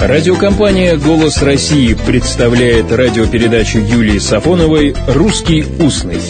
Радиокомпания 0.00 0.98
«Голос 0.98 1.40
России» 1.40 1.94
представляет 1.94 2.92
радиопередачу 2.92 3.78
Юлии 3.78 4.18
Сафоновой 4.18 4.94
«Русский 5.08 5.64
устный». 5.80 6.20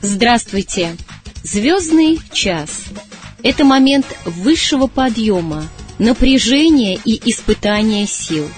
Здравствуйте! 0.00 0.96
Звездный 1.42 2.18
час– 2.32 2.70
это 3.42 3.64
момент 3.64 4.06
высшего 4.24 4.86
подъема, 4.86 5.68
напряжения 5.98 6.98
и 7.04 7.20
испытания 7.30 8.06
сил. 8.06 8.48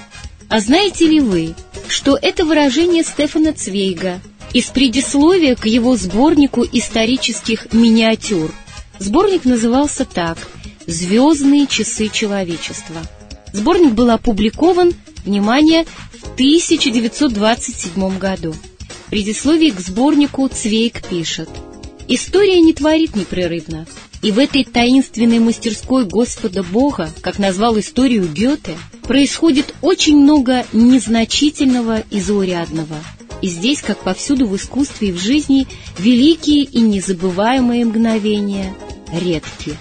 А 0.48 0.61
знаете 0.61 1.07
ли 1.07 1.18
вы, 1.18 1.55
что 1.89 2.16
это 2.21 2.45
выражение 2.45 3.02
Стефана 3.02 3.52
Цвейга 3.52 4.21
из 4.52 4.66
предисловия 4.66 5.57
к 5.57 5.66
его 5.66 5.96
сборнику 5.96 6.64
исторических 6.71 7.73
миниатюр? 7.73 8.55
Сборник 9.00 9.45
назывался 9.45 10.05
так– 10.05 10.39
«Звездные 10.91 11.68
часы 11.68 12.09
человечества». 12.09 12.96
Сборник 13.52 13.93
был 13.93 14.11
опубликован, 14.11 14.93
внимание, 15.25 15.86
в 16.12 16.35
1927 16.35 18.18
году. 18.18 18.53
В 19.07 19.11
предисловии 19.11 19.71
к 19.71 19.79
сборнику 19.79 20.48
Цвейк 20.48 21.07
пишет 21.07 21.48
«История 22.08 22.61
не 22.61 22.72
творит 22.72 23.14
непрерывно, 23.14 23.86
и 24.21 24.32
в 24.32 24.40
этой 24.40 24.64
таинственной 24.64 25.39
мастерской 25.39 26.04
Господа 26.07 26.64
Бога, 26.64 27.09
как 27.20 27.39
назвал 27.39 27.79
историю 27.79 28.26
Гёте, 28.26 28.76
происходит 29.03 29.76
очень 29.82 30.18
много 30.18 30.67
незначительного 30.72 32.00
и 32.11 32.20
заурядного. 32.20 32.97
И 33.42 33.47
здесь, 33.47 33.81
как 33.81 33.98
повсюду 33.98 34.45
в 34.48 34.56
искусстве 34.56 35.11
и 35.11 35.12
в 35.12 35.20
жизни, 35.20 35.69
великие 36.00 36.64
и 36.64 36.81
незабываемые 36.81 37.84
мгновения 37.84 38.75
редки. 39.12 39.77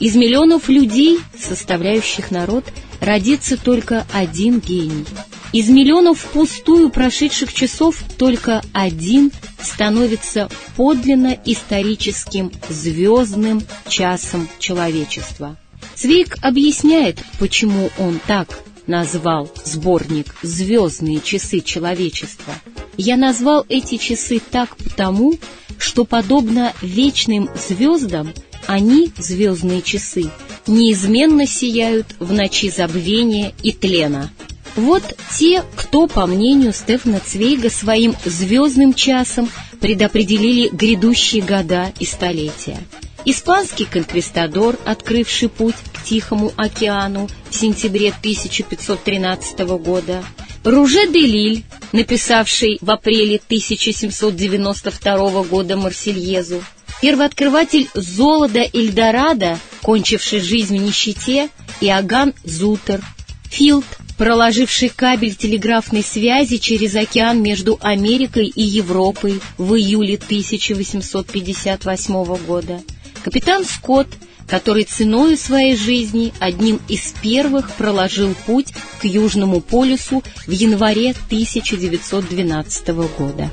Из 0.00 0.16
миллионов 0.16 0.70
людей, 0.70 1.18
составляющих 1.38 2.30
народ, 2.30 2.64
родится 3.00 3.58
только 3.58 4.06
один 4.12 4.58
гений. 4.58 5.04
Из 5.52 5.68
миллионов 5.68 6.20
впустую 6.20 6.88
прошедших 6.88 7.52
часов 7.52 8.02
только 8.16 8.62
один 8.72 9.30
становится 9.60 10.48
подлинно 10.76 11.36
историческим 11.44 12.50
звездным 12.70 13.62
часом 13.88 14.48
человечества. 14.58 15.58
Цвейк 15.94 16.38
объясняет, 16.40 17.18
почему 17.38 17.90
он 17.98 18.20
так 18.26 18.60
назвал 18.86 19.50
сборник 19.64 20.34
«Звездные 20.42 21.20
часы 21.20 21.60
человечества». 21.60 22.54
Я 22.96 23.16
назвал 23.16 23.66
эти 23.68 23.98
часы 23.98 24.40
так 24.50 24.76
потому, 24.76 25.34
что, 25.78 26.04
подобно 26.04 26.72
вечным 26.80 27.50
звездам, 27.54 28.32
они, 28.70 29.10
звездные 29.18 29.82
часы, 29.82 30.30
неизменно 30.68 31.44
сияют 31.44 32.06
в 32.20 32.32
ночи 32.32 32.70
забвения 32.70 33.52
и 33.64 33.72
тлена. 33.72 34.30
Вот 34.76 35.02
те, 35.36 35.64
кто, 35.74 36.06
по 36.06 36.24
мнению 36.26 36.72
Стефана 36.72 37.18
Цвейга, 37.18 37.68
своим 37.68 38.14
звездным 38.24 38.94
часом 38.94 39.50
предопределили 39.80 40.68
грядущие 40.68 41.42
года 41.42 41.92
и 41.98 42.04
столетия. 42.04 42.78
Испанский 43.24 43.86
конквистадор, 43.86 44.78
открывший 44.84 45.48
путь 45.48 45.74
к 45.92 46.04
Тихому 46.04 46.52
океану 46.56 47.28
в 47.50 47.56
сентябре 47.56 48.10
1513 48.10 49.58
года, 49.58 50.22
Руже 50.62 51.08
де 51.08 51.20
Лиль, 51.20 51.64
написавший 51.90 52.78
в 52.80 52.90
апреле 52.90 53.40
1792 53.44 55.42
года 55.44 55.76
Марсельезу, 55.76 56.62
первооткрыватель 57.00 57.88
золота 57.94 58.68
Эльдорадо, 58.72 59.58
кончивший 59.82 60.40
жизнь 60.40 60.78
в 60.78 60.82
нищете, 60.82 61.48
Иоганн 61.80 62.34
Зутер, 62.44 63.02
Филд, 63.50 63.84
проложивший 64.16 64.88
кабель 64.90 65.34
телеграфной 65.34 66.02
связи 66.02 66.58
через 66.58 66.94
океан 66.94 67.42
между 67.42 67.78
Америкой 67.80 68.46
и 68.46 68.62
Европой 68.62 69.40
в 69.56 69.74
июле 69.74 70.16
1858 70.16 72.24
года, 72.46 72.80
капитан 73.24 73.64
Скотт, 73.64 74.08
который 74.46 74.84
ценой 74.84 75.36
своей 75.36 75.76
жизни 75.76 76.32
одним 76.38 76.80
из 76.88 77.12
первых 77.22 77.72
проложил 77.72 78.34
путь 78.46 78.72
к 79.00 79.04
Южному 79.04 79.60
полюсу 79.60 80.22
в 80.46 80.50
январе 80.50 81.14
1912 81.28 82.88
года. 83.16 83.50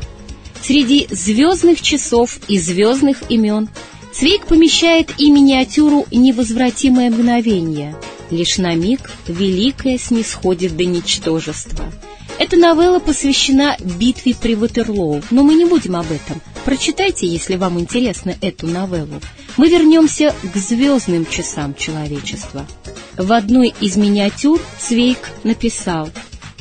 Среди 0.68 1.08
звездных 1.10 1.82
часов 1.82 2.40
и 2.50 2.60
звездных 2.60 3.32
имен 3.32 3.70
Цвейк 4.12 4.48
помещает 4.48 5.12
и 5.18 5.32
миниатюру 5.32 6.06
«Невозвратимое 6.12 7.10
мгновение». 7.10 7.96
Лишь 8.32 8.58
на 8.58 8.76
миг 8.76 9.10
великое 9.30 9.98
снисходит 9.98 10.76
до 10.76 10.84
ничтожества. 10.84 11.86
Эта 12.38 12.58
новелла 12.58 13.00
посвящена 13.00 13.78
битве 13.80 14.36
при 14.36 14.56
Ватерлоу, 14.56 15.24
но 15.32 15.44
мы 15.44 15.54
не 15.54 15.64
будем 15.64 15.96
об 15.96 16.12
этом. 16.12 16.42
Прочитайте, 16.66 17.28
если 17.28 17.56
вам 17.56 17.80
интересна 17.80 18.36
эту 18.42 18.68
новеллу. 18.68 19.22
Мы 19.56 19.70
вернемся 19.70 20.36
к 20.54 20.58
звездным 20.58 21.26
часам 21.28 21.76
человечества. 21.76 22.68
В 23.16 23.32
одной 23.32 23.74
из 23.80 23.96
миниатюр 23.96 24.62
Цвейк 24.80 25.30
написал 25.46 26.10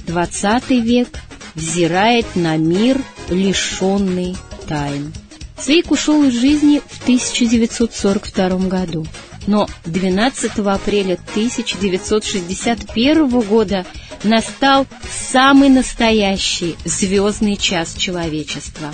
«20 0.07 0.81
век 0.81 1.09
взирает 1.57 2.37
на 2.37 2.57
мир– 2.57 3.03
лишенный 3.29 4.37
тайн. 4.69 5.13
Цвейк 5.59 5.91
ушел 5.91 6.23
из 6.25 6.35
жизни 6.35 6.83
в 6.87 7.03
1942 7.03 8.49
году, 8.69 9.07
но 9.47 9.67
12 9.87 10.59
апреля 10.59 11.19
1961 11.31 13.41
года 13.41 13.87
настал 14.23 14.87
самый 15.33 15.71
настоящий 15.71 16.77
звездный 16.85 17.57
час 17.57 17.95
человечества. 17.97 18.93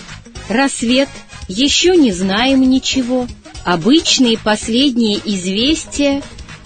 Рассвет, 0.48 1.08
еще 1.48 1.96
не 1.96 2.12
знаем 2.12 2.60
ничего, 2.62 3.26
обычные 3.64 4.38
последние 4.38 5.18
известия, 5.24 6.22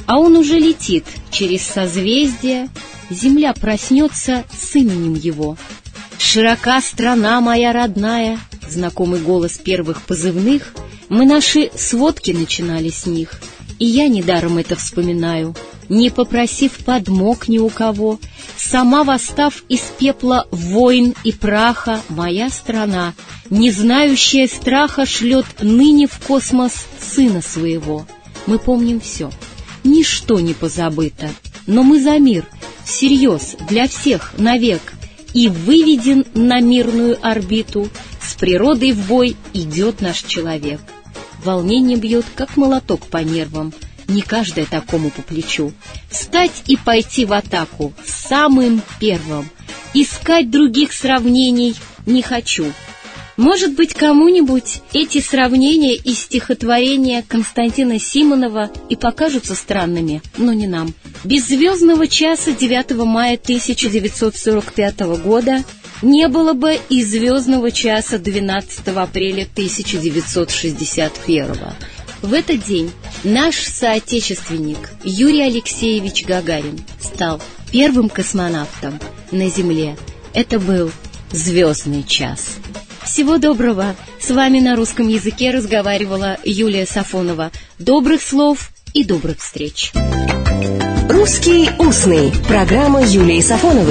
а 0.06 0.18
он 0.18 0.36
уже 0.36 0.58
летит 0.58 1.06
через 1.30 1.62
созвездие, 1.62 2.68
Земля 3.08 3.54
проснется 3.54 4.44
с 4.52 4.74
именем 4.74 5.14
его— 5.14 5.56
Широка 6.18 6.80
страна 6.80 7.40
моя 7.40 7.72
родная, 7.72 8.38
знакомый 8.68 9.20
голос 9.20 9.58
первых 9.58 10.02
позывных, 10.02 10.74
мы 11.08 11.26
наши 11.26 11.70
сводки 11.76 12.30
начинали 12.32 12.88
с 12.88 13.06
них, 13.06 13.40
и 13.78 13.86
я 13.86 14.08
недаром 14.08 14.58
это 14.58 14.76
вспоминаю, 14.76 15.54
не 15.88 16.10
попросив 16.10 16.72
подмог 16.84 17.48
ни 17.48 17.58
у 17.58 17.68
кого, 17.68 18.18
сама 18.56 19.04
восстав 19.04 19.62
из 19.68 19.80
пепла 19.98 20.46
войн 20.50 21.14
и 21.22 21.32
праха, 21.32 22.00
моя 22.08 22.48
страна, 22.48 23.14
не 23.50 23.70
знающая 23.70 24.48
страха, 24.48 25.06
шлет 25.06 25.46
ныне 25.60 26.06
в 26.06 26.18
космос 26.26 26.86
сына 26.98 27.42
своего. 27.42 28.06
Мы 28.46 28.58
помним 28.58 29.00
все, 29.00 29.30
ничто 29.84 30.40
не 30.40 30.54
позабыто, 30.54 31.30
но 31.66 31.82
мы 31.82 32.02
за 32.02 32.18
мир, 32.18 32.46
всерьез, 32.84 33.56
для 33.68 33.86
всех, 33.86 34.32
навек, 34.38 34.95
и 35.36 35.48
выведен 35.50 36.24
на 36.32 36.60
мирную 36.60 37.18
орбиту, 37.20 37.90
с 38.22 38.32
природой 38.36 38.92
в 38.92 39.06
бой 39.06 39.36
идет 39.52 40.00
наш 40.00 40.22
человек. 40.22 40.80
Волнение 41.44 41.98
бьет, 41.98 42.24
как 42.34 42.56
молоток 42.56 43.04
по 43.06 43.18
нервам, 43.18 43.74
не 44.08 44.22
каждое 44.22 44.64
такому 44.64 45.10
по 45.10 45.20
плечу. 45.20 45.72
Встать 46.10 46.62
и 46.68 46.78
пойти 46.78 47.26
в 47.26 47.34
атаку 47.34 47.92
самым 48.06 48.80
первым, 48.98 49.46
искать 49.92 50.50
других 50.50 50.94
сравнений 50.94 51.76
не 52.06 52.22
хочу— 52.22 52.72
может 53.36 53.74
быть, 53.74 53.94
кому-нибудь 53.94 54.80
эти 54.92 55.20
сравнения 55.20 55.94
из 55.94 56.20
стихотворения 56.20 57.24
Константина 57.26 57.98
Симонова 57.98 58.70
и 58.88 58.96
покажутся 58.96 59.54
странными, 59.54 60.22
но 60.38 60.52
не 60.52 60.66
нам. 60.66 60.94
Без 61.24 61.46
звездного 61.46 62.08
часа 62.08 62.52
9 62.52 63.04
мая 63.04 63.34
1945 63.34 65.00
года 65.22 65.64
не 66.02 66.28
было 66.28 66.52
бы 66.52 66.78
и 66.88 67.02
звездного 67.02 67.70
часа 67.70 68.18
12 68.18 68.88
апреля 68.88 69.42
1961 69.42 71.46
В 72.22 72.32
этот 72.32 72.64
день 72.64 72.90
наш 73.24 73.56
соотечественник 73.56 74.90
Юрий 75.04 75.42
Алексеевич 75.42 76.24
Гагарин 76.24 76.80
стал 77.00 77.40
первым 77.70 78.08
космонавтом 78.08 78.98
на 79.30 79.48
Земле. 79.48 79.96
Это 80.34 80.60
был 80.60 80.90
звездный 81.32 82.02
час. 82.02 82.58
Всего 83.06 83.38
доброго! 83.38 83.94
С 84.20 84.30
вами 84.30 84.58
на 84.58 84.74
русском 84.74 85.06
языке 85.06 85.52
разговаривала 85.52 86.38
Юлия 86.44 86.86
Сафонова. 86.86 87.52
Добрых 87.78 88.20
слов 88.20 88.70
и 88.94 89.04
добрых 89.04 89.38
встреч! 89.38 89.92
«Русский 91.08 91.70
устный»– 91.78 92.32
программа 92.48 93.00
Юлии 93.02 93.40
Сафоновой. 93.40 93.84